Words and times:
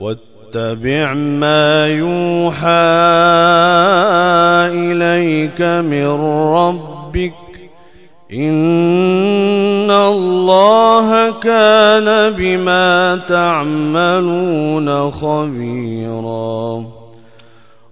واتبع 0.00 1.14
ما 1.14 1.86
يوحى 1.86 2.68
إليك 4.72 5.62
من 5.62 6.06
ربك. 6.54 7.34
إن 8.32 9.90
الله 9.90 11.30
كان 11.30 12.32
بما 12.32 13.20
تعملون 13.28 15.10
خبيرا. 15.10 16.84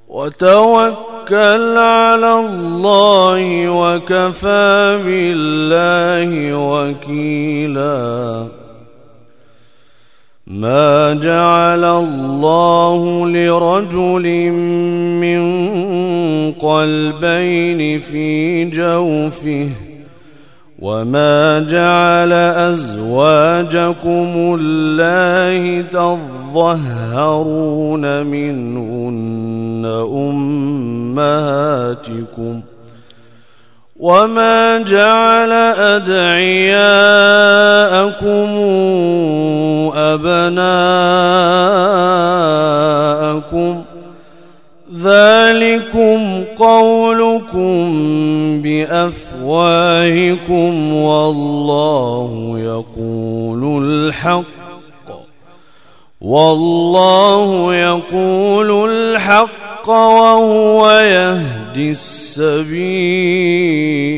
وتوكل 0.09 1.79
على 1.79 2.34
الله 2.34 3.69
وكفى 3.69 5.01
بالله 5.05 6.55
وكيلاً. 6.55 8.58
ما 10.48 11.15
جعل 11.15 11.84
الله 11.84 13.27
لرجل 13.29 14.51
من 15.20 15.43
قلبين 16.53 18.00
في 18.00 18.64
جوفه 18.64 19.69
وما 20.78 21.61
جعل 21.61 22.33
ازواجكم 22.73 24.33
الله 24.61 25.83
تظهرون 25.91 27.27
منهن 28.27 29.84
امهاتكم 31.17 32.61
وما 34.01 34.78
جعل 34.78 35.53
ادعياءكم 35.92 36.78
أبناءكم. 39.94 40.69
ذلكم 44.97 46.45
قولكم 46.56 47.92
بأفواهكم 48.62 50.92
والله 50.92 52.55
يقول 52.58 53.84
الحق. 53.84 54.45
والله 56.20 57.75
يقول 57.75 58.91
الحق 58.91 59.89
وهو 59.89 60.91
يهدي 60.91 61.91
السبيل. 61.91 64.17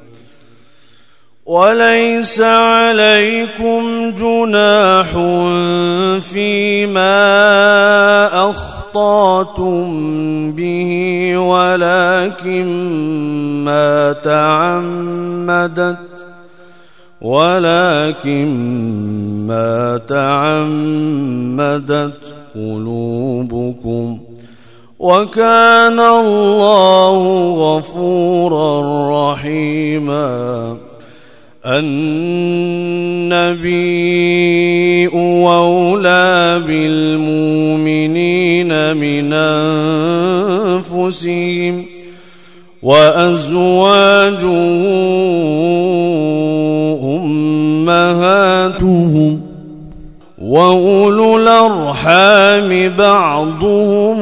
وليس 1.51 2.41
عليكم 2.41 4.11
جناح 4.15 5.11
فيما 6.19 7.19
أخطأتم 8.49 9.81
به 10.51 10.91
ولكن 11.37 12.65
ما 13.65 14.13
تعمدت 14.13 15.97
ولكن 17.21 18.47
ما 19.47 19.97
تعمدت 20.07 21.53
قلوبكم. 22.55 24.19
وكان 24.99 25.99
الله 25.99 27.53
غفورا 27.53 28.81
رحيما. 29.33 30.90
النبي 31.65 33.41
أولى 35.07 36.61
بالمؤمنين 36.67 38.67
من 38.97 39.33
أنفسهم 40.93 41.85
وأزواجه 42.83 44.47
أمهاتهم 47.15 49.41
وأولو 50.41 51.37
الأرحام 51.37 52.89
بعضهم 52.97 54.21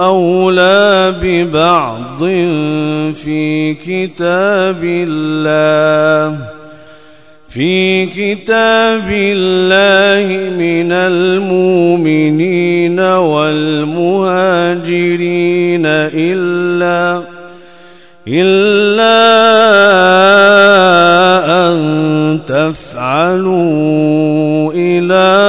أولى 0.00 1.14
ببعض 1.22 1.99
في 3.14 3.74
كتاب 3.74 4.84
الله 4.84 6.38
في 7.48 8.06
كتاب 8.06 9.08
الله 9.10 10.50
من 10.50 10.92
المؤمنين 10.92 12.60
والمهاجرين 13.00 14.30
إلا 16.14 17.22
إلا 18.28 19.20
أن 21.68 21.76
تفعلوا 22.46 23.62
إلى 24.72 25.39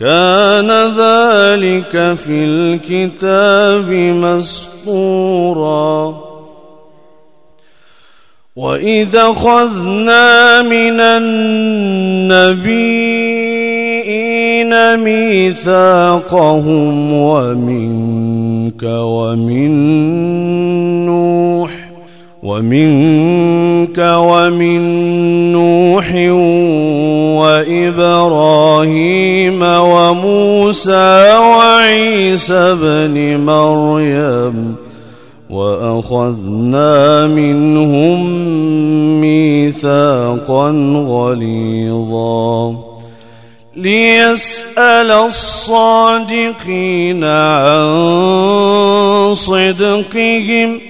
كان 0.00 0.70
ذلك 0.70 2.14
في 2.14 2.44
الكتاب 2.44 3.90
مسطورا. 4.24 6.14
وإذا 8.56 9.32
خذنا 9.32 10.62
من 10.62 11.00
النبيين 11.00 12.58
ميثاقهم 15.04 17.12
ومنك 17.12 18.82
ومن 18.82 19.70
نوح 21.06 21.70
ومنك 22.42 23.98
ومن 23.98 24.82
نوح 25.52 26.14
وإبراهيم 27.98 29.62
وموسى 30.24 31.38
وعيسى 31.38 32.76
بن 32.82 33.40
مريم 33.40 34.76
وأخذنا 35.50 37.26
منهم 37.26 38.30
ميثاقا 39.20 40.70
غليظا. 41.08 42.76
ليسأل 43.76 45.10
الصادقين 45.10 47.24
عن 47.24 47.94
صدقهم 49.34 50.80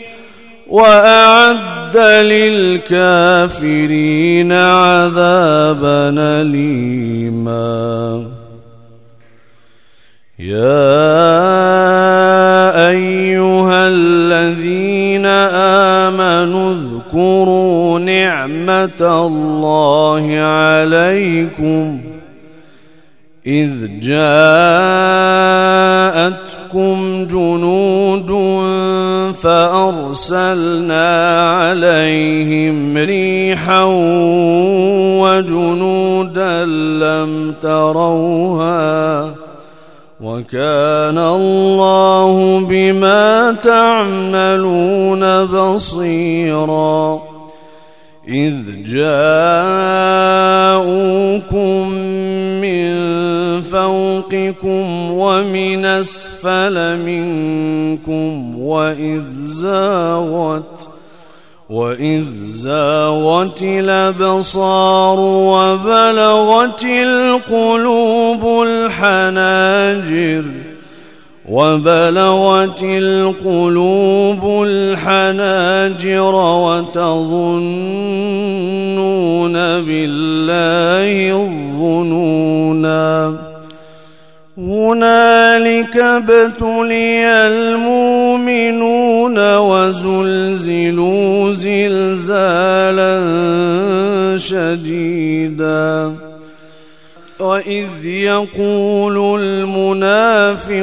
وأعد 0.69 1.97
للكافرين 2.25 4.53
عذابا 4.53 6.15
أليما. 6.41 8.25
يا 10.39 10.79
أيها 12.89 13.89
الذين 13.89 15.27
آمنوا 16.07 16.75
اذكروا 16.75 17.99
نعمة 17.99 19.27
الله 19.27 20.39
عليكم 20.41 22.01
إذ 23.47 24.01
جاءتكم 24.01 24.29
جنود 27.27 28.31
فأرسلنا 29.35 31.07
عليهم 31.57 32.97
ريحا 32.97 33.85
وجنودا 35.19 36.65
لم 36.65 37.55
تروها 37.61 39.35
وكان 40.21 41.19
الله 41.19 42.61
بما 42.61 43.53
تعملون 43.53 45.45
بصيرا. 45.47 47.23
إذ 48.29 48.55
جاءوكم 48.85 49.89
من 52.61 52.89
فوقكم 53.63 55.11
ومن 55.11 55.85
أسفل 55.85 56.99
منكم 56.99 58.59
وإذ 58.61 59.23
زاغت 59.45 60.88
وإذ 61.71 62.25
زاغت 62.47 63.63
الأبصار 63.63 65.21
وبلغت 65.21 66.85
القلوب 66.85 68.63
الحناجر 68.63 70.45
وبلغت 71.49 72.83
القلوب 72.83 74.65
الحناجر 74.67 76.35
وتظنون 76.35 77.13
بالله 79.83 81.33
الظنونا 81.43 83.09
هنالك 84.59 85.97
ابتلي 85.97 87.27
المؤمنون 87.27 88.28
وزلزلوا 89.59 91.53
زلزالا 91.53 93.15
شديدا. 94.37 96.15
وإذ 97.41 98.05
يقول 98.05 99.41
المنافقون 99.41 100.79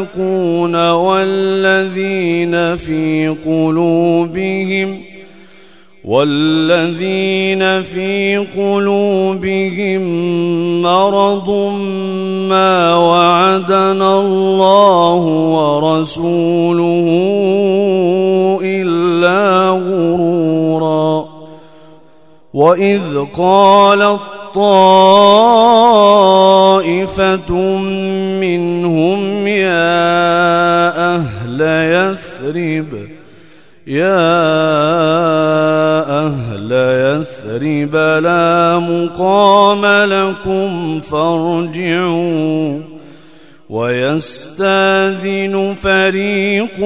والذين 0.92 2.76
في 2.76 3.36
قلوبهم 3.46 5.15
والذين 6.06 7.82
في 7.82 8.38
قلوبهم 8.38 10.02
مرض 10.82 11.50
ما 12.50 12.96
وعدنا 12.96 14.20
الله 14.20 15.22
ورسوله 15.58 17.08
إلا 18.64 19.70
غرورا. 19.70 21.26
وإذ 22.54 23.26
قالت 23.38 24.22
طائفة 24.56 25.42
منهم 28.40 29.48
يا 29.48 31.16
أهل 31.16 31.62
يثرب 31.62 33.15
يا 33.88 34.26
أهل 36.26 36.72
يثرب 36.72 37.96
لا 37.96 38.80
مقام 38.80 39.86
لكم 39.86 41.00
فارجعوا 41.02 42.80
ويستأذن 43.70 45.56
فريق 45.78 46.80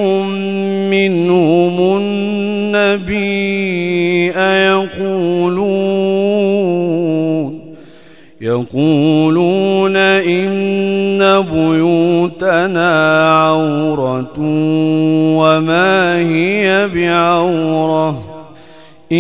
منهم 0.92 1.98
النبي 1.98 3.40
يقولون 4.28 6.00
يقولون 8.42 9.96
إن 9.96 10.79
بيوتنا 11.42 13.24
عورة 13.32 14.40
وما 15.38 16.18
هي 16.18 16.88
بعورة 16.88 18.10
إن 19.12 19.18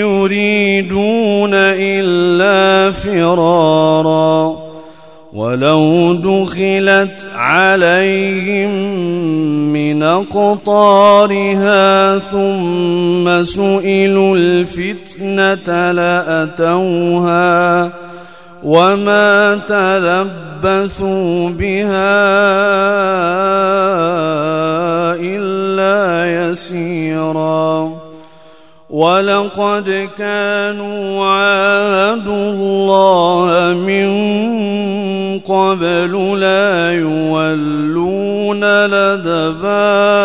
يريدون 0.00 1.50
إلا 1.54 2.90
فرارا 2.90 4.64
ولو 5.34 6.14
دخلت 6.14 7.28
عليهم 7.34 8.70
من 9.72 10.02
أقطارها 10.02 11.48
ثم 12.18 13.42
سئلوا 13.42 14.36
الفتنة 14.36 15.92
لأتوها 15.92 17.84
وما 18.64 19.60
تلبثوا 19.68 21.50
بها 21.50 22.24
إلا 25.20 26.26
يسيرا 26.48 28.04
ولقد 28.90 30.08
كانوا 30.18 31.26
عاهدوا 31.26 32.50
الله 32.50 33.74
من 33.74 34.08
قبل 35.40 36.40
لا 36.40 36.90
يولون 36.92 38.64
الأدبار 39.34 40.24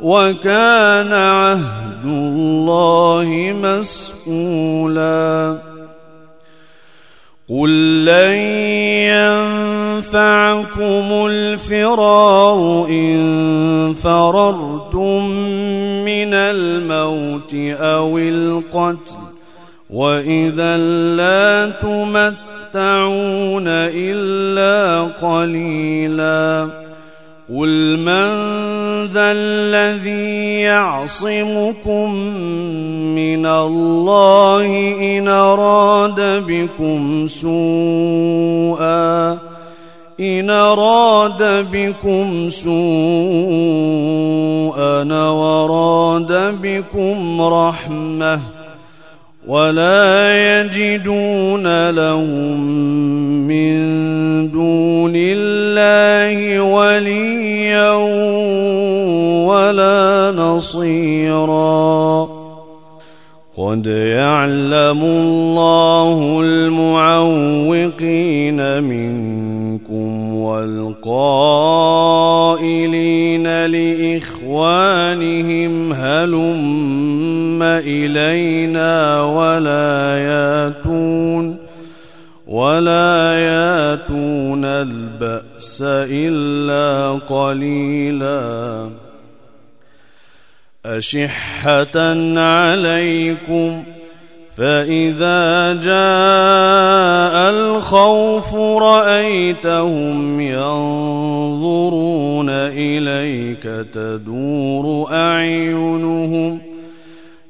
وكان 0.00 1.12
عهد 1.12 2.04
الله 2.04 3.52
مسؤولا 3.62 5.58
قل 7.50 8.04
لن 8.04 8.36
ينفعكم 10.04 11.26
الفرار 11.30 12.86
إن 12.88 13.94
فررتم 13.94 15.30
من 16.04 16.34
الموت 16.34 17.54
أو 17.80 18.18
القتل 18.18 19.16
وإذا 19.90 20.76
لا 21.16 21.70
تمتعون 21.80 23.68
إلا 23.68 25.02
قليلا 25.02 26.87
قل 27.48 27.96
من 27.96 28.28
ذا 29.08 29.32
الذي 29.32 30.60
يعصمكم 30.60 32.14
من 33.14 33.46
الله 33.46 34.66
إن 35.00 35.28
أراد 35.28 36.44
بكم 36.46 37.26
سوءا 37.26 38.38
إن 40.20 40.50
أراد 40.50 41.66
بكم 41.72 42.48
سوءا 42.48 42.74
وراد 45.30 46.60
بكم 46.62 47.42
رحمة 47.42 48.57
ولا 49.48 50.60
يجدون 50.60 51.90
لهم 51.90 52.60
من 53.48 53.78
دون 54.50 55.12
الله 55.16 56.60
وليا 56.60 57.92
ولا 59.48 60.32
نصيرا. 60.36 62.28
قد 63.58 63.86
يعلم 63.86 65.02
الله 65.02 66.40
المعوقين 66.40 67.62
منكم 68.82 70.34
والقائلين 70.34 71.86
لإخوانهم 73.66 74.72
هلم 75.92 77.37
إلينا 77.78 79.22
ولا 79.22 80.18
ياتون 80.18 81.56
ولا 82.46 83.34
ياتون 83.38 84.64
البأس 84.64 85.82
إلا 85.86 87.18
قليلاً. 87.26 88.90
أشحة 90.86 91.96
عليكم 92.40 93.84
فإذا 94.56 95.72
جاء 95.74 97.50
الخوف 97.50 98.54
رأيتهم 98.82 100.40
ينظرون 100.40 100.90
إليك 102.50 103.62
تدور 103.92 105.12
أعينهم 105.12 106.60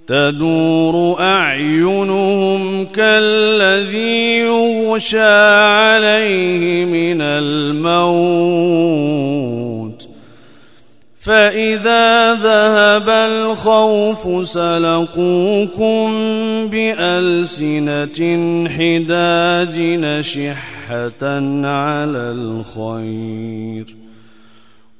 تدور 0.09 1.21
أعينهم 1.21 2.85
كالذي 2.85 4.39
يغشى 4.39 5.61
عليه 5.61 6.85
من 6.85 7.23
الموت 7.23 8.49
فإذا 11.21 12.35
ذهب 12.35 13.09
الخوف 13.09 14.49
سلقوكم 14.49 16.09
بألسنة 16.69 18.19
حداد 18.69 19.79
نشحة 19.79 21.23
على 21.65 22.19
الخير 22.19 23.98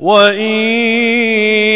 وإن 0.00 0.40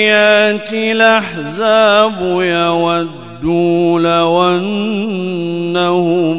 يأتي 0.08 0.92
الأحزاب 0.92 2.20
يودوا 2.40 4.00
لو 4.00 4.48
أنهم 4.48 6.38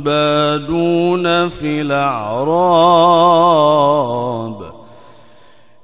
بادون 0.00 1.48
في 1.48 1.80
الأعراب. 1.80 3.02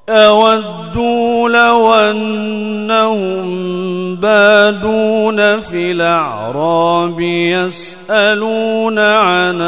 أودوا 0.09 1.49
لو 1.49 1.95
أنهم 1.95 3.49
بادون 4.17 5.61
في 5.61 5.93
الأعراب 5.93 7.21
يسألون 7.21 8.99
عن 8.99 9.61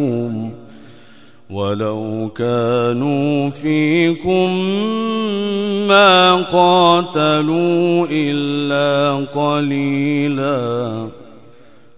أنبائكم. 0.00 0.47
ولو 1.50 2.30
كانوا 2.36 3.50
فيكم 3.50 4.50
ما 5.88 6.34
قاتلوا 6.34 8.06
إلا 8.10 9.26
قليلا 9.34 11.08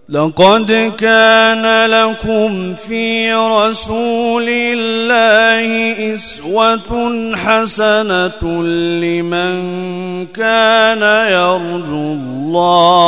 لقد 0.09 0.91
كان 0.97 1.85
لكم 1.89 2.75
في 2.75 3.33
رسول 3.33 4.45
الله 4.49 6.13
إسوة 6.13 7.31
حسنة 7.35 8.63
لمن 9.03 9.55
كان 10.27 11.01
يرجو 11.31 12.13
الله 12.13 13.01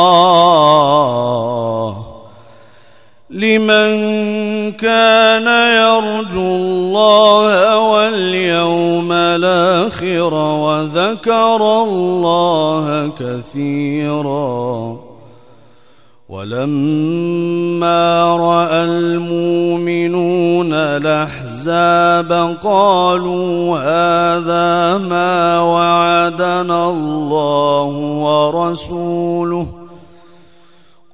لمن 3.34 4.72
كان 4.72 5.46
يرجو 5.76 6.56
الله 6.56 7.78
واليوم 7.78 9.12
الآخر 9.12 10.34
وذكر 10.34 11.82
الله 11.82 13.12
كثيرا. 13.18 14.96
ولما 16.28 18.02
رأى 18.36 18.84
المؤمنون 18.84 20.72
الأحزاب 20.72 22.56
قالوا 22.62 23.78
هذا 23.78 24.98
ما 24.98 25.60
وعدنا 25.60 26.90
الله 26.90 27.86
ورسوله 28.24 29.83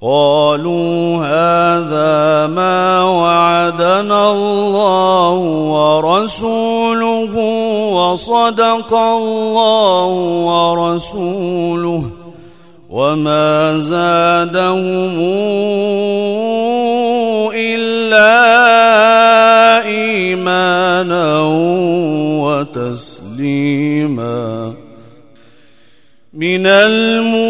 قالوا 0.03 1.17
هذا 1.17 2.47
ما 2.47 3.05
وعدنا 3.05 4.33
الله 4.33 5.35
ورسوله 5.77 7.37
وصدق 7.93 8.95
الله 8.95 10.07
ورسوله 10.49 12.05
وما 12.91 13.77
زادهم 13.77 15.21
إلا 17.55 18.33
إيمانا 19.85 21.41
وتسليما 22.73 24.41
من 26.35 26.67
المؤمنين 26.67 27.50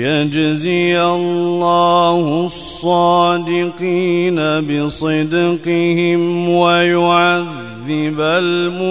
ليجزي 0.00 0.96
الله 1.02 2.44
الصادقين 2.44 4.36
بصدقهم 4.60 6.48
ويعذب 6.48 8.20
المنافقين 8.20 8.90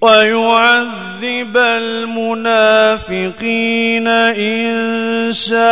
ويعذب 0.00 1.56
المنافقين 1.56 3.18
إن 4.08 5.32
شاء 5.32 5.62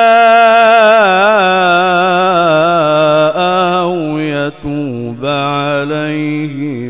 أو 3.81 4.19
يتوب 4.19 5.25
عليهم 5.25 6.90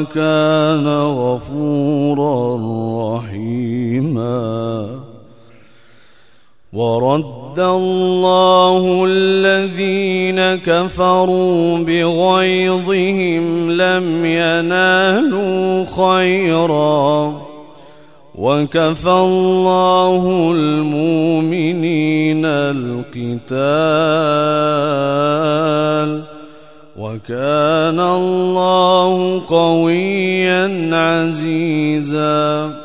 الله 0.00 0.12
كان 0.14 0.88
غفورا 0.88 2.56
رحيما. 3.16 4.88
ورد 6.72 7.58
الله 7.58 9.04
الذين 9.08 10.40
كفروا 10.56 11.78
بغيظهم 11.78 13.70
لم 13.70 14.24
ينالوا 14.24 15.84
خيرا. 15.84 17.40
وكفى 18.34 19.10
الله 19.10 20.52
المؤمنين 20.54 22.44
القتال. 22.44 23.50
وكان 27.00 28.00
الله 28.00 29.42
قويا 29.48 30.90
عزيزا. 30.92 32.80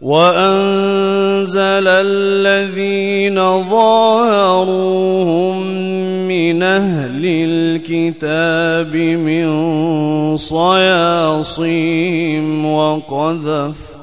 وأنزل 0.00 1.86
الذين 1.88 3.62
ظاهروهم 3.62 5.56
من 6.28 6.62
أهل 6.62 7.22
الكتاب 7.24 8.96
من 8.96 9.46
صياصيهم 10.36 11.66
وقذف 12.66 13.97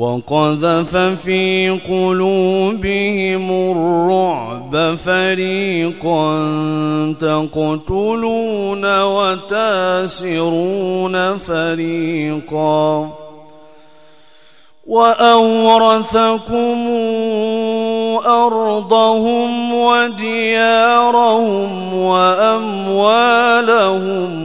وقذف 0.00 0.96
في 0.96 1.70
قلوبهم 1.88 3.50
الرعب 3.50 4.94
فريقا 4.96 6.32
تقتلون 7.20 9.02
وتاسرون 9.02 10.36
فريقا. 11.38 13.08
وأورثكم 14.86 16.78
أرضهم 18.26 19.74
وديارهم 19.74 21.70
وأموالهم 21.94 23.02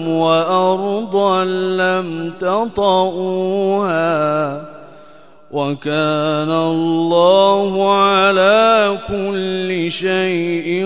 وأرضا 0.07 1.43
لم 1.45 2.33
تطئوها. 2.39 3.95
وكان 5.55 6.51
الله 6.51 7.95
على 7.95 8.97
كل 9.07 9.91
شيء 9.91 10.85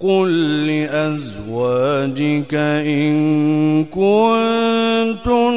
قل 0.00 0.66
لأزواجك 0.66 2.54
إن 2.54 3.84
كنتن 3.84 5.56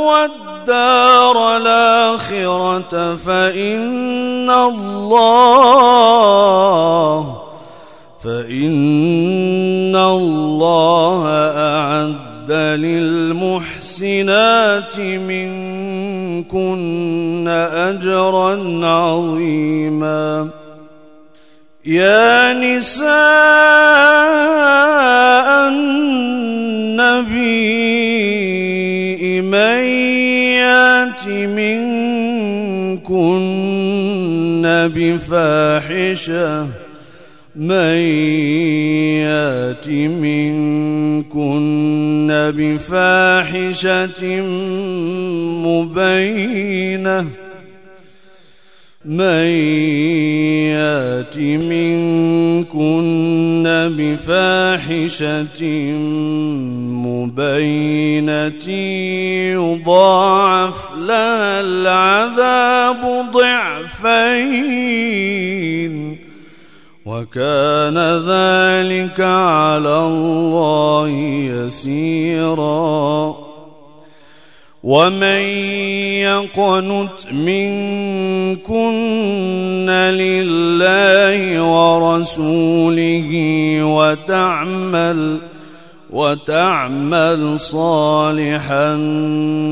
والدار 0.06 1.56
الآخرة 1.56 3.16
فإن 3.16 4.50
الله 4.50 6.02
فإن 8.24 9.96
الله 9.96 11.26
أعد 11.56 12.21
للمحسنات 12.80 14.40
منكن 15.00 16.42
أجرا 17.72 18.86
عظيما. 18.86 20.48
يا 21.86 22.52
نساء 22.52 23.08
النبي 25.68 27.52
من 29.40 29.84
يأت 30.62 31.26
منكن 31.28 31.72
بفاحشة 34.94 36.66
من 37.56 37.96
يأت 39.20 39.88
منكن 39.88 41.42
بفاحشة 42.56 44.24
مبينة 45.66 47.26
من 49.04 49.46
يأت 50.72 51.38
منكن 51.38 52.82
بفاحشة 53.98 55.62
مبينة 57.04 58.68
يضاعف 59.52 60.96
لها 60.98 61.60
العذاب 61.60 63.30
ضعفين 63.32 64.92
وكان 67.06 67.98
ذلك 68.28 69.20
على 69.20 69.98
الله 69.98 71.08
يسيرا. 71.50 73.34
ومن 74.82 75.42
يقنت 76.26 77.26
منكن 77.32 78.70
لله 79.90 81.62
ورسوله 81.62 83.30
وتعمل 83.82 85.38
وتعمل 86.10 87.60
صالحا 87.60 88.94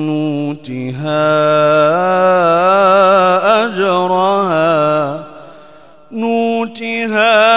نوتها 0.07 1.27
أجرها. 3.67 5.30
نوتها 6.13 7.51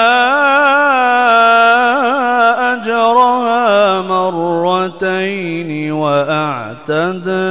أجرها 2.73 4.01
مرتين 4.01 5.91
وأعتدنا 5.91 7.41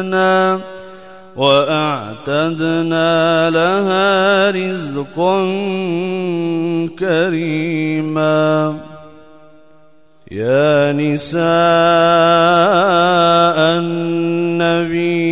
وأعتدنا 1.37 3.11
لها 3.51 4.51
رزقا 4.51 5.41
كريما. 6.99 8.77
يا 10.31 10.93
نساء 10.93 11.43
النبي 13.79 15.32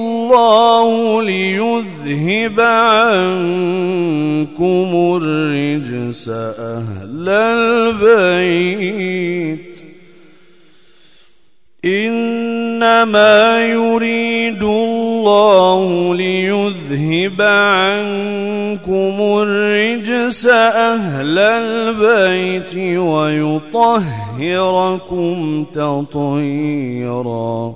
ليذهب 1.21 2.59
عنكم 2.59 3.29
الرجس 5.23 6.29
أهل 6.29 7.29
البيت. 7.29 8.81
إنما 11.85 13.65
يريد 13.65 14.63
الله 14.63 16.15
ليذهب 16.15 17.41
عنكم 17.41 19.15
الرجس 19.41 20.47
أهل 20.47 21.39
البيت 21.39 22.97
ويطهركم 22.97 24.05
تطهيرا. 25.73 27.75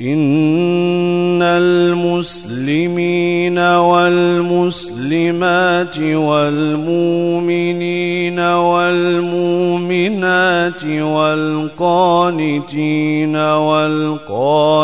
إن 0.00 1.42
المسلمين 1.42 3.00
والمسلمات 3.90 5.18
والمؤمنين 5.98 7.20
والمؤمنات 8.40 9.74
والقانتين 11.64 12.56
والقانتات 13.36 14.76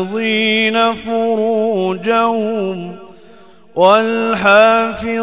فروجهم 0.95 2.39
والحافظين 3.77 5.17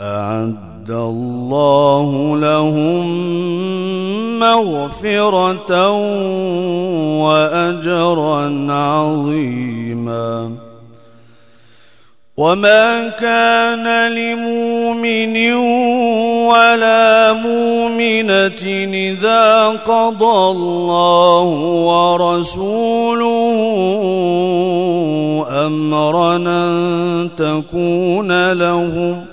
أعد 0.00 0.90
الله 0.90 2.36
لهم 2.36 3.20
مغفرة 4.38 5.90
وأجرا 7.20 8.72
عظيما 8.72 10.59
وما 12.40 13.08
كان 13.20 14.12
لمؤمن 14.12 15.52
ولا 16.48 17.32
مؤمنة 17.32 18.64
إذا 18.94 19.68
قضى 19.68 20.50
الله 20.50 21.44
ورسوله 21.84 23.26
أمرا 25.66 26.36
أن 26.36 27.28
تكون 27.36 28.52
لهم 28.52 29.24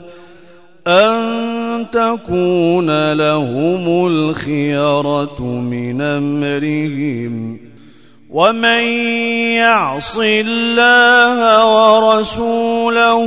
أن 0.88 1.86
تكون 1.91 3.13
لهم 3.13 4.08
الخيرة 4.08 5.41
من 5.41 6.02
أمرهم 6.02 7.66
ومن 8.38 8.84
يعص 9.58 10.17
الله 10.21 11.39
ورسوله 11.65 13.21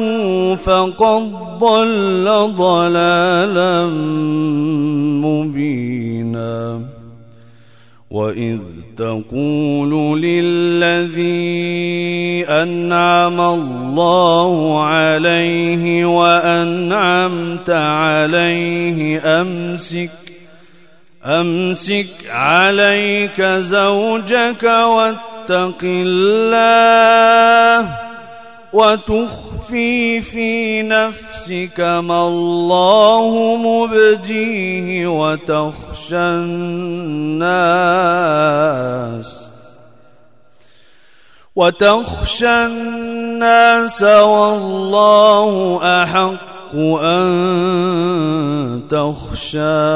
فقد 0.55 1.23
ضل 1.59 2.27
ضلالا 2.55 3.87
مبينا. 5.27 6.81
وإذ 8.11 8.59
تقول 8.96 10.23
للذي 10.23 11.29
أنعم 12.49 13.40
الله 13.40 14.85
عليه 14.85 16.05
وأنعمت 16.05 17.70
عليه 17.70 19.20
أمسك 19.40 20.30
أمسك 21.24 22.30
عليك 22.30 23.42
زوجك 23.42 24.62
واتق 24.62 25.78
الله 25.83 27.88
وتخفي 28.72 30.20
في 30.20 30.83
نفسك 30.83 31.80
ما 31.80 32.26
الله 32.26 33.56
مبديه 33.56 35.06
وتخشى 35.06 36.16
الناس 37.37 37.50
وتخشى 41.56 42.48
الناس 42.66 44.02
والله 44.02 45.80
أحق 46.02 46.50
الحق 46.70 47.02
أن 47.02 48.80
تخشاه 48.88 49.90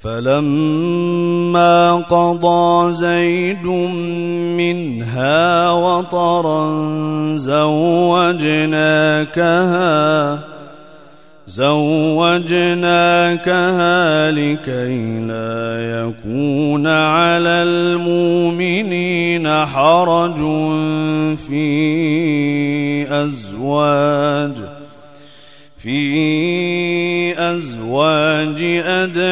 فلما 0.00 1.94
قضى 1.94 2.92
زيد 2.92 3.66
منها 4.56 5.70
وطرا 5.70 6.70
زوجناكها 7.36 8.48
زوجناكها 11.46 12.70
لكي 14.30 15.20
لا 15.20 15.80
يكون 16.00 16.86
على 16.86 17.62
المؤمنين 17.62 19.48
حرج 19.48 20.36
في 21.36 22.27
أزواج. 23.24 24.54
في 25.76 27.54
أزواج 27.54 28.62
أدعيائهم 28.84 29.24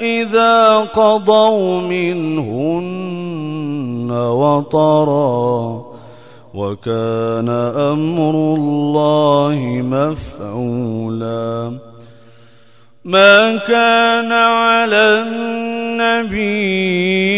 إذا 0.00 0.78
قضوا 0.78 1.80
منهن 1.80 4.10
وطرًا 4.10 5.82
وكان 6.54 7.48
أمر 7.48 8.54
الله 8.54 9.82
مفعولا. 9.84 11.78
ما 13.04 13.56
كان 13.56 14.32
على 14.32 15.24
النبي 15.26 17.37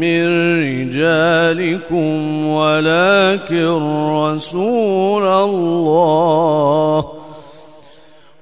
من 0.00 0.24
رجالكم 0.64 2.46
ولكن 2.46 3.68
رسول 4.08 5.26
الله 5.26 7.04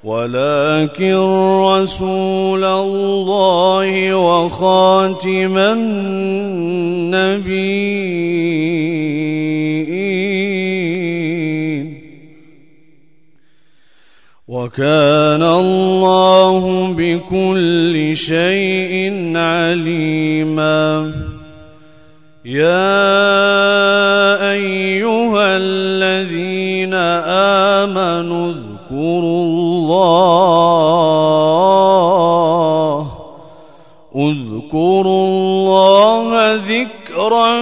ولكن 0.05 1.17
رسول 1.63 2.65
الله 2.65 4.15
وخاتم 4.15 5.59
النبيين. 5.59 6.07
وكان 14.67 15.43
الله 15.43 16.87
بكل 16.99 18.17
شيء 18.17 19.13
عليما. 19.37 21.13
يا 22.45 22.91
أيها 24.51 25.57
الذين 25.57 26.95
آمنوا 27.85 28.51
اذكروا 28.51 29.43
الله 29.45 29.77
اذكروا 34.17 35.27
الله 35.27 36.55
ذكرا 36.55 37.55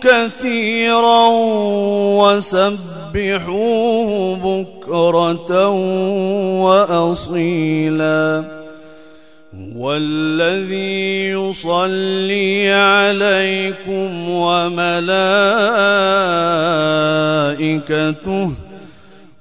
كثيرا 0.00 1.28
وسبحوه 3.08 4.36
بكرة 4.36 5.68
وأصيلا. 6.60 8.44
والذي 9.76 11.28
يصلي 11.28 12.70
عليكم 12.72 14.28
وملائكته 14.28 14.92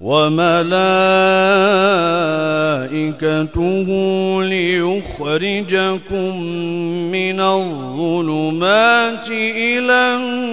وملائكته 0.01 0.67
ليخرجكم 4.43 6.41
من 7.11 7.39
الظلمات 7.41 9.27
إلى 9.31 10.15
النور. 10.15 10.46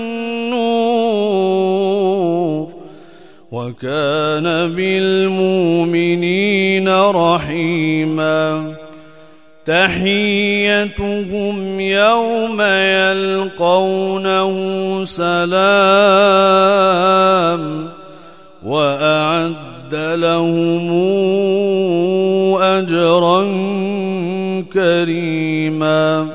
وكان 3.85 4.73
بالمؤمنين 4.73 6.88
رحيما. 6.88 8.75
تحيتهم 9.66 11.57
يوم 11.81 12.61
يلقونه 12.61 14.51
سلام 15.05 15.55
وأعد 18.64 19.94
لهم 19.94 20.92
أجرا 22.62 23.44
كريما. 24.73 26.29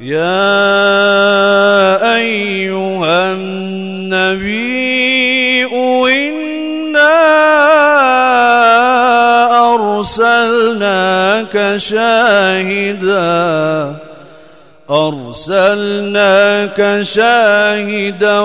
يا 0.00 1.43
شاهدا 12.44 13.96
أرسلناك 14.90 16.98
شاهدا 17.02 18.40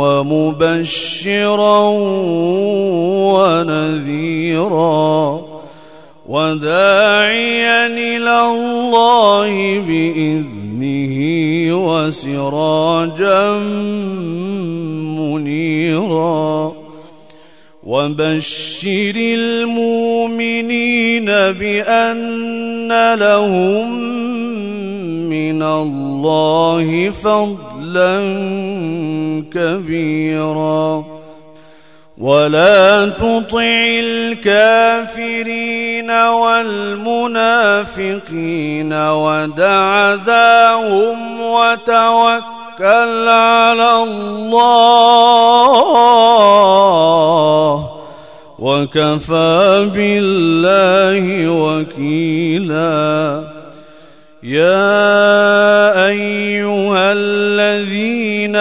ومبشرا 0.00 1.88
ونذيرا 3.36 5.40
وداعيا 6.28 7.86
إلى 7.86 8.46
الله 8.46 9.80
بإذنه 9.80 11.16
وسراجا 11.76 13.52
منيرا. 15.18 16.72
وبشر 17.82 19.14
المؤمنين 19.16 21.24
بأن 21.24 22.51
لهم 22.92 24.00
من 25.28 25.62
الله 25.62 27.10
فضلا 27.10 28.18
كبيرا. 29.52 31.04
ولا 32.18 33.08
تطع 33.08 33.62
الكافرين 33.98 36.10
والمنافقين 36.10 38.92
ودع 38.92 40.14
ذاهم 40.14 41.40
وتوكل 41.40 43.28
على 43.28 44.02
الله. 44.02 44.52
وكفى 48.62 49.90
بالله 49.94 51.48
وكيلا. 51.50 53.42
يا 54.42 56.06
أيها 56.06 57.12
الذين 57.12 58.56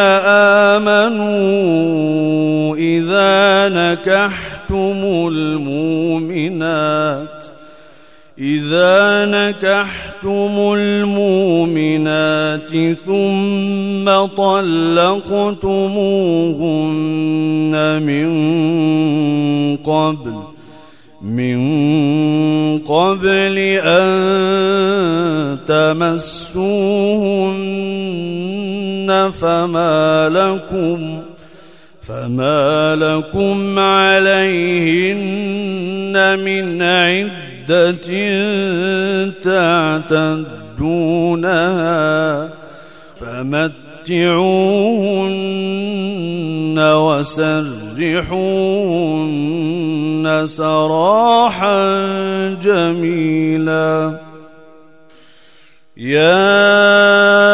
آمنوا 0.75 2.75
إذا 2.75 3.69
نكحتم 3.69 4.99
المؤمنات 5.33 7.45
إذا 8.39 9.25
نكحتم 9.25 10.10
المؤمنات 10.75 12.71
ثم 13.05 14.05
طلقتموهن 14.35 15.23
من 18.03 18.29
قبل 19.77 20.33
من 21.21 21.59
قبل 22.79 23.57
أن 23.83 24.11
تمسوهن 25.67 26.61
فما 29.31 30.29
لكم 30.29 31.21
فما 32.01 32.95
لكم 32.95 33.79
عليهن 33.79 35.21
من 36.39 36.81
عدة 36.81 37.50
تعتدونها 39.43 40.89
فمتعوهن 43.15 43.81
وسرحوهن 46.79 48.31
سراحا 50.45 51.79
جميلا. 52.63 54.19
يا 55.97 57.50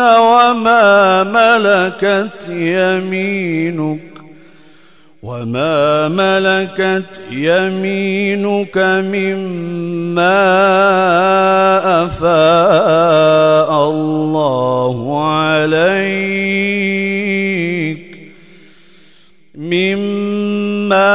وما 0.00 1.22
ملكت 1.24 2.48
يمينك. 2.48 4.17
وما 5.22 6.08
ملكت 6.08 7.20
يمينك 7.30 8.78
مما 8.78 10.38
أفاء 12.04 13.90
الله 13.90 15.26
عليك 15.26 16.48
مما 19.54 21.14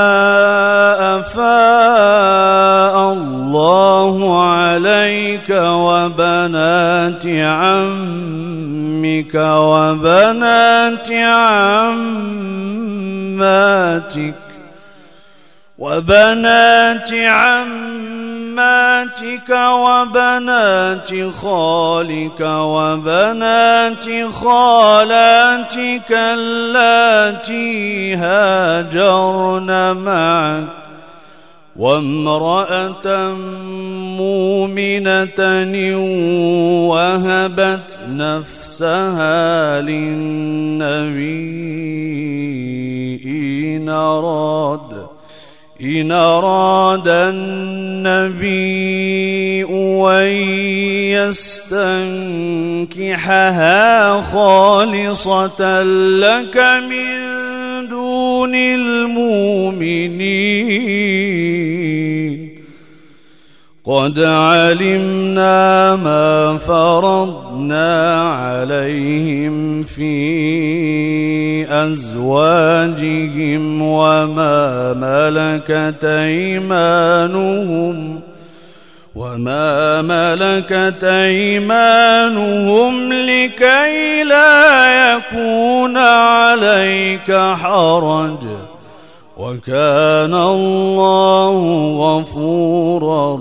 أفاء 1.20 3.14
الله 3.14 4.44
عليك 4.44 5.50
وبنات 5.50 7.26
عمك 9.14 9.36
وبنات 9.36 11.12
عماتك 11.12 11.94
وبنات 15.78 17.14
عماتك 17.14 17.80
وبنات 19.50 21.10
خالك 21.42 22.42
وبنات 22.42 24.06
خالاتك 24.34 26.12
اللاتي 26.12 28.16
هاجرن 28.16 29.98
معك. 29.98 30.83
وامرأة 31.76 33.34
مؤمنة 34.18 35.40
وهبت 36.90 38.00
نفسها 38.10 39.82
للنبي 39.82 41.34
إن 43.26 43.90
أراد 43.90 45.06
إن 45.82 46.12
أراد 46.12 47.08
النبي 47.08 48.54
أن 50.10 50.28
يستنكحها 52.94 54.22
خالصة 54.22 55.84
لك 55.84 56.58
من 56.90 57.34
دون 57.90 58.56
المؤمنين. 58.56 59.84
قد 63.86 64.20
علمنا 64.20 65.96
ما 65.96 66.58
فرضنا 66.58 68.22
عليهم 68.32 69.84
في 69.84 71.66
أزواجهم 71.70 73.82
وما 73.82 74.94
ملكت 74.94 76.06
أيمانهم 76.06 78.20
وما 79.16 80.02
ملكت 80.02 81.04
أيمانهم 81.04 81.94
لكي 83.14 84.24
لا 84.24 85.12
يكون 85.12 85.98
عليك 85.98 87.36
حرج. 87.36 88.73
وكان 89.38 90.34
الله 90.34 91.58
غفورا 91.98 93.40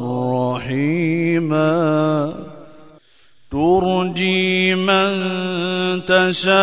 رحيما. 0.56 2.32
ترجي 3.52 4.74
من 4.74 5.12
تشاء 6.04 6.56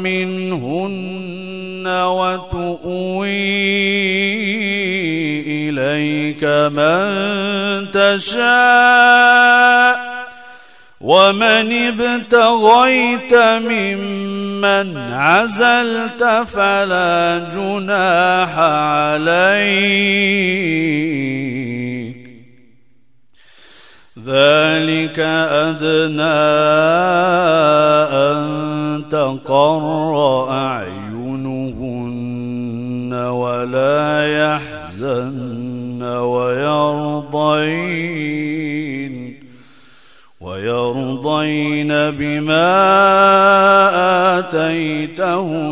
منهن 0.00 1.86
وتؤوي 1.86 3.28
إليك 5.46 6.44
من 6.74 7.06
تشاء 7.90 9.77
ومن 11.08 11.72
ابتغيت 11.72 13.32
ممن 13.64 14.88
عزلت 15.12 16.22
فلا 16.46 17.48
جناح 17.54 18.58
عليك. 18.58 19.28
ذلك 24.26 25.18
أدنى 25.64 26.40
أن 28.28 28.38
تقر 29.10 30.14
أعينهن 30.50 32.02
ولا 33.14 34.06
يحزن 34.40 36.02
ويرضين. 36.02 38.07
ويرضين 41.48 41.88
بما 42.10 42.68
آتيتهن 44.38 45.68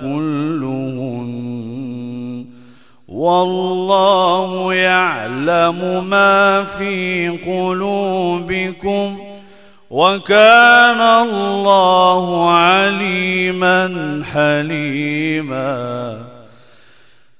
كلهن 0.00 1.36
والله 3.08 4.74
يعلم 4.74 6.08
ما 6.08 6.64
في 6.64 7.28
قلوبكم 7.46 9.18
وكان 9.90 11.00
الله 11.00 12.50
عليما 12.50 14.22
حليما 14.32 16.18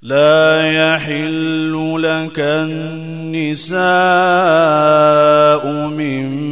لا 0.03 0.67
يحل 0.67 1.97
لك 2.03 2.39
النساء 2.39 3.87
من 5.89 6.47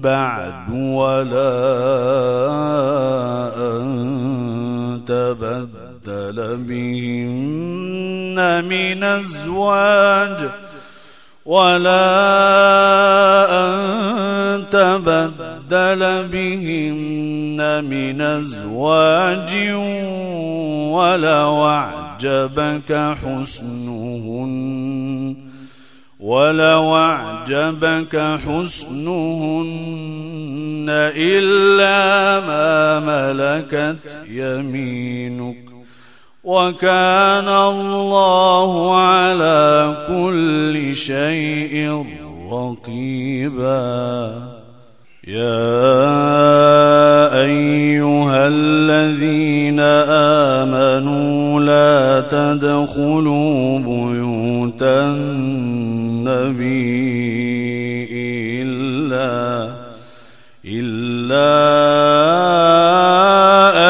بعد 0.00 0.72
ولا 0.72 1.54
أن 3.56 5.00
تبدل 5.06 6.56
بهن 6.56 8.38
من 8.64 9.04
أزواج 9.04 10.48
ولا 11.46 12.04
أن 13.50 13.78
تبدل 14.70 16.28
بهن 16.28 17.84
من 17.84 18.20
أزواج 18.20 19.52
ولو 20.92 21.66
أعجبك 21.66 22.92
حسنهن. 23.22 24.97
ولو 26.28 26.96
أعجبك 26.96 28.14
حسنهن 28.44 29.68
إلا 31.16 32.40
ما 32.46 33.00
ملكت 33.00 34.18
يمينك 34.28 35.64
وكان 36.44 37.48
الله 37.48 38.96
على 38.96 39.96
كل 40.08 40.94
شيء 40.94 42.04
رقيبا. 42.52 44.32
يا 45.28 45.84
أيها 47.44 48.48
الذين 48.48 49.80
آمنوا 50.60 51.60
لا 51.60 52.20
تدخلوا 52.20 53.78
بيوت 53.78 54.82
النبي 56.28 58.08
إلا 58.62 59.68
إلا 60.64 61.48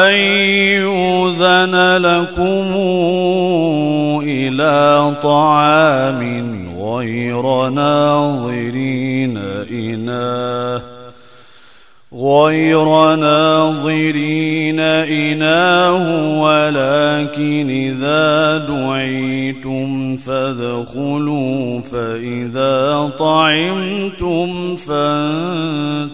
أن 0.05 0.13
يؤذن 0.79 1.75
لكم 1.97 2.67
إلى 4.23 5.13
طعام 5.23 6.21
غير 6.79 7.69
ناظرين 7.69 9.37
إناه 9.71 10.98
غير 12.29 13.15
ناظرين 13.15 14.79
إناه 14.79 16.39
ولكن 16.41 17.69
إذا 17.69 18.57
دعيتم 18.57 20.17
فادخلوا 20.17 21.81
فإذا 21.81 23.11
طعمتم 23.19 24.75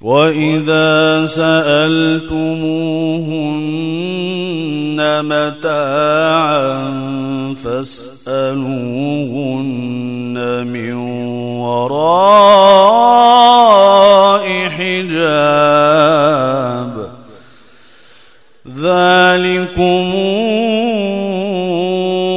وإذا 0.00 1.26
سألتموهن 1.26 2.40
متاعا 5.24 6.80
فاسألوهن 7.54 8.66
من 10.66 10.94
وراء 11.60 12.40
حجاب 14.68 15.90
ذلكم 18.80 20.10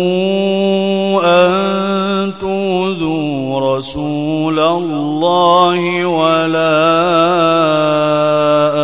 ان 1.25 2.33
تؤذوا 2.41 3.77
رسول 3.77 4.59
الله 4.61 6.07
ولا 6.07 6.81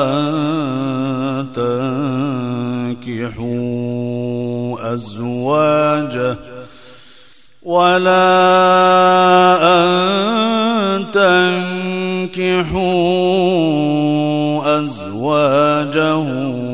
ان 0.05 0.33
تنكحوا 3.23 4.93
ازواجه 4.95 6.37
ولا 7.63 8.29
ان 9.63 9.91
تنكحوا 11.13 12.93
ازواجه 14.81 16.72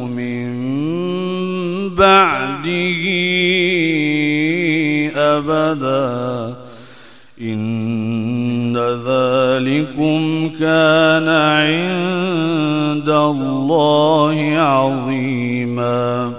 أبدا. 5.39 6.55
إن 7.43 8.76
ذلكم 8.76 10.51
كان 10.61 11.28
عند 11.28 13.09
الله 13.09 14.53
عظيما. 14.57 16.32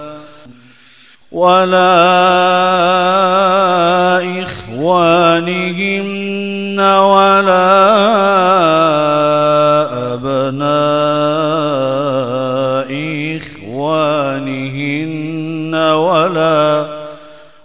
ولا 1.32 1.94
إخوانهن 4.42 5.94
ولا 6.80 7.13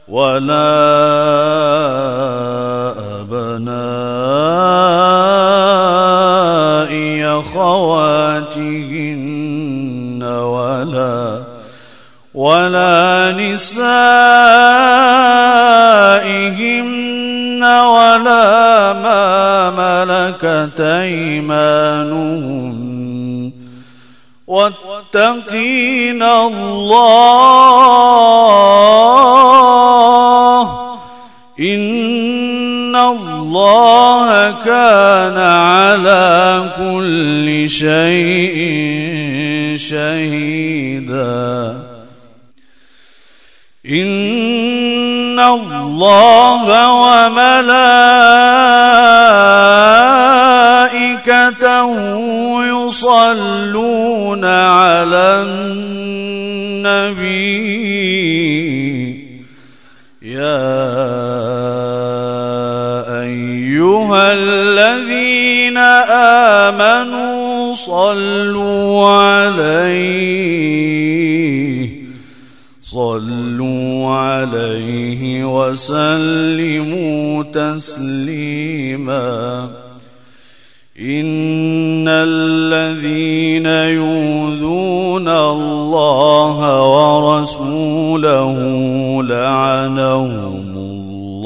ولا 0.09 0.89
أخواتهن 8.49 10.23
ولا 10.23 11.43
ولا 12.33 13.31
نسائهن 13.37 13.99
ولا 17.63 18.93
ما 18.93 19.69
ملكت 19.69 20.81
أيمانهن 20.81 22.39
واتقين 24.47 26.23
الله 26.23 27.69
الله 33.49 34.61
كان 34.65 35.37
على 35.37 36.69
كل 36.77 37.69
شيء 37.69 38.57
شهيدا. 39.77 41.49
إن 43.89 45.39
الله 45.39 46.65
وملائكته 47.01 47.89
يصلون 52.65 54.45
على 54.45 55.41
النبي 55.41 56.28
صلوا 67.85 69.07
عليه 69.07 70.09
صلوا 72.83 74.07
عليه 74.07 75.45
وسلموا 75.45 77.43
تسليما. 77.43 79.29
إن 80.99 82.07
الذين 82.07 83.65
يؤذون 83.65 85.27
الله 85.29 86.57
ورسوله 86.91 88.53
لعنهم 89.23 90.77
الله 90.77 91.39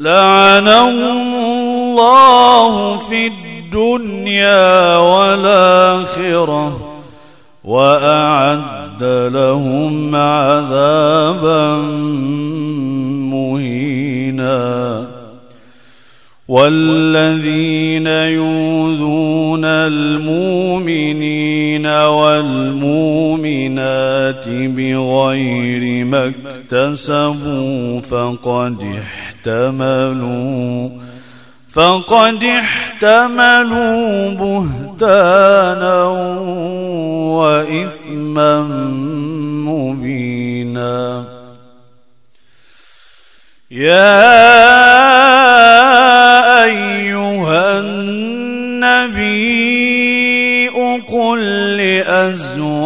لعنهم 0.00 1.34
الله 1.34 2.96
في 2.98 3.26
الدنيا 3.74 4.96
والآخرة 4.96 7.00
وأعد 7.64 9.02
لهم 9.32 10.16
عذابا 10.16 11.76
مهينا. 13.30 15.06
والذين 16.48 18.06
يؤذون 18.06 19.64
المؤمنين 19.64 21.86
والمؤمنات 21.86 22.84
بغير 24.48 26.04
ما 26.04 26.26
اكتسبوا 26.26 28.00
فقد 28.00 29.02
احتملوا 29.46 30.88
فقد 31.72 32.44
احتملوا 32.44 34.30
بهتانا 34.30 36.04
وإثما 37.38 38.62
مبينا. 39.70 41.24
يا 43.70 44.20
أيها 46.64 47.78
النبي 47.78 49.30
قل 51.08 51.40
لأزواجك 51.76 52.80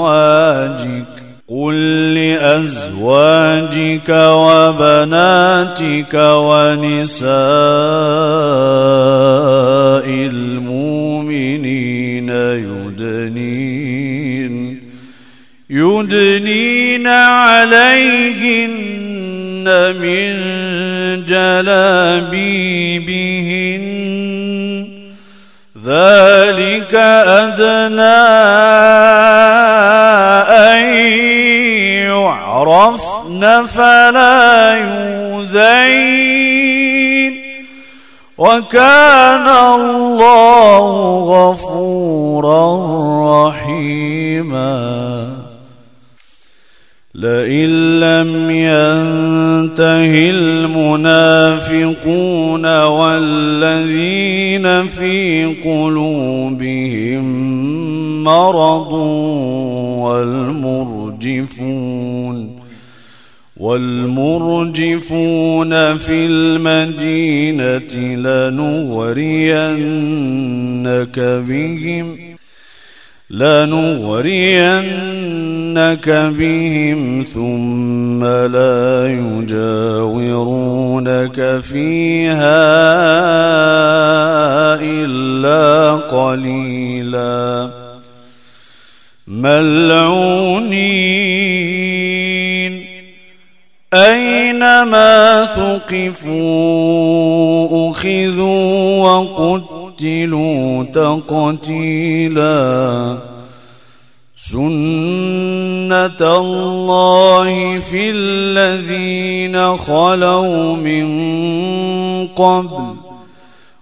قل 1.64 2.14
لأزواجك 2.14 4.08
وبناتك 4.36 6.14
ونساء 6.14 7.28
المؤمنين 10.32 12.28
يدنين 12.68 13.94
يدنين 15.70 17.06
عليهن 17.06 18.64
من 20.00 20.34
جلابيبهن. 21.24 22.74
ذلك 25.84 26.94
أدنى 26.94 28.84
يعرفن 32.24 33.66
فلا 33.66 34.74
يؤذين 34.74 36.24
وكان 38.38 39.48
الله 39.48 40.84
غفورا 41.50 42.66
رحيما 43.48 45.04
لئن 47.14 48.00
لم 48.00 48.50
ينته 48.50 50.30
المنافقون 50.30 51.86
والذين 52.84 54.66
في 54.88 55.46
قلوبهم 55.64 57.24
مرض 58.24 58.92
والمرجفون 61.14 62.60
والمرجفون 63.56 64.96
في 65.96 66.26
المدينة 66.26 67.94
لنغرينك 68.16 69.28
بهم 71.18 72.16
لنغرينك 73.30 73.94
بهم 76.08 77.24
ثم 77.34 78.24
لا 78.24 79.06
يجاورونك 79.08 80.50
فيها 81.60 82.64
إلا 84.80 85.92
قليلا. 85.94 87.84
ملعونين. 89.26 90.34
أينما 93.94 95.44
ثقفوا 95.44 96.40
أخذوا 97.90 99.02
وقتلوا 99.02 99.84
قتلوا 99.94 100.84
تقتيلا. 100.84 102.54
سنة 104.36 106.20
الله 106.20 107.80
في 107.80 108.10
الذين 108.10 109.76
خلوا 109.76 110.76
من 110.76 111.06
قبل. 112.26 113.03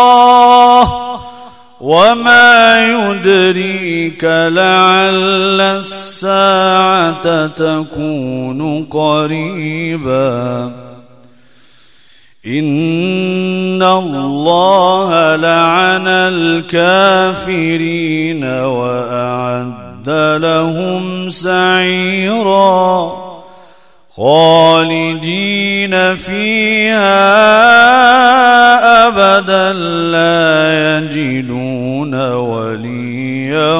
وما 1.81 2.87
يدريك 2.87 4.24
لعل 4.24 5.61
الساعة 5.61 7.47
تكون 7.47 8.85
قريباً 8.85 10.91
إن 12.47 13.83
الله 13.83 15.37
لعن 15.37 16.07
الكافرين 16.66 18.45
وأعد 18.45 20.09
لهم 20.41 21.28
سعيرا 21.28 23.12
خالدين 24.21 26.14
فيها 26.14 27.21
أبدا 29.09 29.73
لا 30.12 30.99
يجدون 30.99 32.14
وليا 32.33 33.75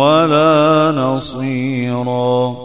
ولا 0.00 0.92
نصيرا. 0.96 2.56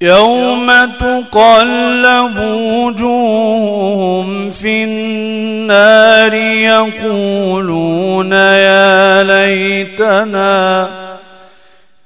يوم 0.00 0.70
تقلب 1.00 2.38
وجوههم 2.72 4.50
في 4.50 4.84
النار 4.84 6.34
يقولون 6.64 8.32
يا 8.32 9.22
ليتنا 9.22 10.88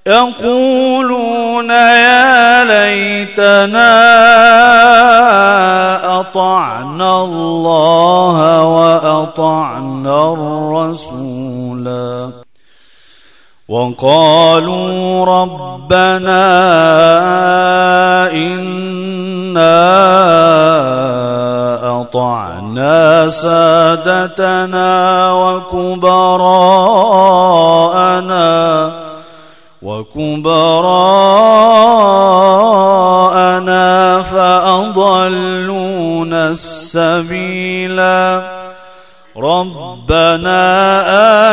يقولون 0.07 1.71
يا 1.71 2.65
ليتنا 2.65 3.93
أطعنا 6.21 7.23
الله 7.23 8.65
وأطعنا 8.65 10.33
الرسولا 10.33 12.31
وقالوا 13.69 15.25
ربنا 15.25 16.43
إنا 18.33 19.83
أطعنا 22.01 23.29
سادتنا 23.29 24.93
وكبراءنا. 25.33 26.73
وكبراءنا 29.83 30.63
فأضلون 34.23 36.33
السبيلا. 36.33 38.23
ربنا 39.37 40.57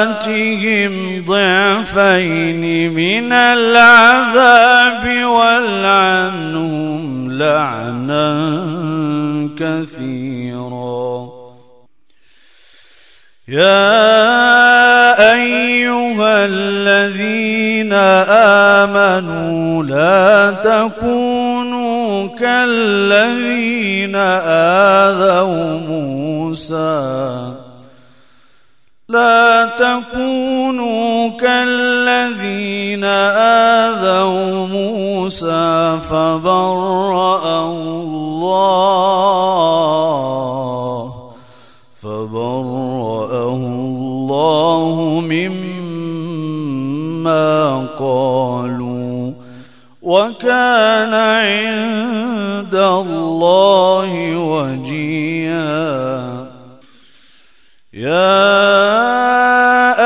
آتهم 0.03 1.25
ضعفين 1.25 2.93
من 2.93 3.33
العذاب 3.33 5.25
والعنهم 5.25 7.31
لعنا 7.31 8.29
كثيرا. 9.59 11.29
يا 13.47 13.98
لا 19.83 20.51
تكونوا 20.63 22.27
كالذين 22.27 24.15
آذوا 24.15 25.79
موسى. 25.89 27.53
لا 29.09 29.65
تكونوا 29.65 31.29
كالذين 31.29 33.03
آذوا 33.03 34.67
موسى 34.67 35.97
فبرأه 36.09 37.71
الله. 37.71 38.98
وكان 50.19 51.13
عند 51.13 52.75
الله 52.75 54.11
وجيها 54.37 55.79
يا 57.93 58.55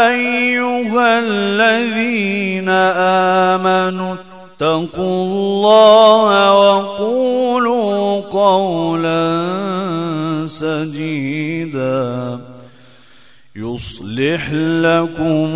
أيها 0.10 1.20
الذين 1.20 2.70
آمنوا 3.50 4.16
اتقوا 4.16 5.26
الله 5.26 6.30
وقولوا 6.60 8.22
قولا 8.22 9.24
سديدا. 10.46 12.40
يصلح 13.56 14.52
لكم 14.54 15.54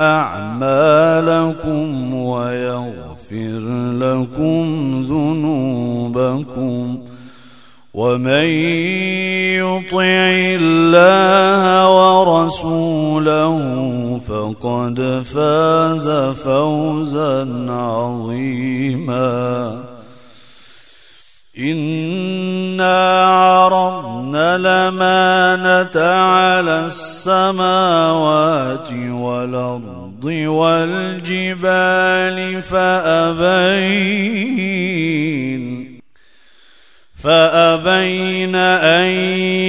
أعمالكم 0.00 1.84
ويغفر 2.30 3.60
لكم 3.98 4.62
ذنوبكم 5.08 6.98
ومن 7.94 8.44
يطع 9.58 10.30
الله 10.60 11.62
ورسوله 11.90 13.54
فقد 14.28 15.22
فاز 15.24 16.08
فوزا 16.44 17.66
عظيما. 17.68 19.50
انا 21.58 23.24
عرضنا 23.24 24.56
الامانه 24.56 26.04
على 26.04 26.86
السماوات 26.86 28.88
والارض 30.20 31.24
والجبال 31.24 32.62
فأبين 32.62 34.40
فأبين 37.22 38.54
أن 38.56 39.08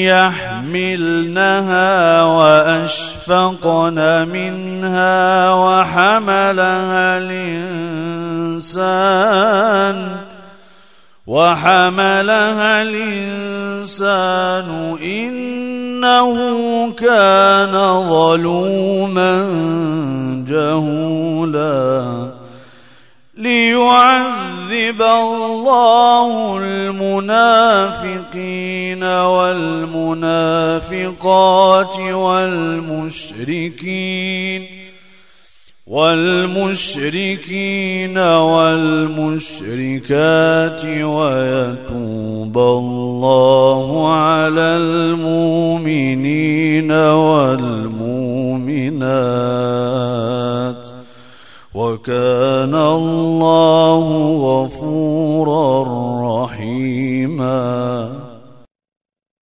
يحملنها 0.07 1.91
وأشفقن 2.23 4.27
منها 4.27 5.53
وحملها 5.53 7.17
الإنسان 7.17 8.77
وحملها 11.27 12.81
الإنسان 12.81 14.67
إنه 16.01 16.91
كان 16.91 17.73
ظلوما 18.09 19.33
جهولا 20.47 22.31
ليعذب 23.37 25.01
الله 25.01 26.57
المنافقين 26.63 27.83
والمنافقات 29.03 30.39
والمشركين. 31.99 33.61
والمشركين 35.91 37.37
والمشركات 38.47 39.65
ويتوب 40.85 42.57
الله 42.57 44.13
على 44.13 44.61
المؤمنين 44.77 45.31
والمؤمنات 46.91 47.91
وكان 51.73 52.75
الله 52.75 54.05
غفورا 54.47 55.83
رحيما 56.43 58.30